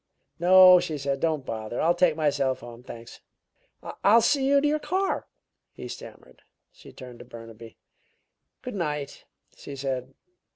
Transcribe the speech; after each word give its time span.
"No," 0.39 0.79
she 0.79 0.97
said. 0.97 1.19
"Don't 1.19 1.45
bother. 1.45 1.79
I'll 1.79 1.93
take 1.93 2.15
myself 2.15 2.61
home, 2.61 2.81
thanks." 2.81 3.21
"I'll 4.03 4.21
see 4.23 4.47
you 4.47 4.59
to 4.59 4.67
your 4.67 4.79
car," 4.79 5.27
he 5.73 5.87
stammered. 5.87 6.41
She 6.71 6.91
turned 6.91 7.19
to 7.19 7.25
Burnaby. 7.25 7.77
"Good 8.63 8.73
night!" 8.73 9.25
she 9.55 9.75
said. 9.75 10.15